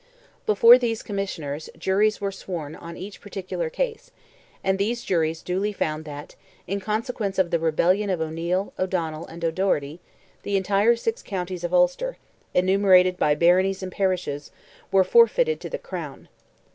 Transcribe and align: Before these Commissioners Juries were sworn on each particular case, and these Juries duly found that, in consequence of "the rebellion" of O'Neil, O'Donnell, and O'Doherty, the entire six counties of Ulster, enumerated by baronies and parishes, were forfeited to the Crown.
Before 0.47 0.79
these 0.79 1.03
Commissioners 1.03 1.69
Juries 1.77 2.19
were 2.19 2.31
sworn 2.31 2.75
on 2.75 2.97
each 2.97 3.21
particular 3.21 3.69
case, 3.69 4.09
and 4.63 4.79
these 4.79 5.03
Juries 5.03 5.43
duly 5.43 5.71
found 5.71 6.05
that, 6.05 6.33
in 6.65 6.79
consequence 6.79 7.37
of 7.37 7.51
"the 7.51 7.59
rebellion" 7.59 8.09
of 8.09 8.19
O'Neil, 8.19 8.73
O'Donnell, 8.79 9.27
and 9.27 9.45
O'Doherty, 9.45 9.99
the 10.41 10.57
entire 10.57 10.95
six 10.95 11.21
counties 11.21 11.63
of 11.63 11.71
Ulster, 11.71 12.17
enumerated 12.55 13.19
by 13.19 13.35
baronies 13.35 13.83
and 13.83 13.91
parishes, 13.91 14.49
were 14.91 15.03
forfeited 15.03 15.61
to 15.61 15.69
the 15.69 15.77
Crown. 15.77 16.29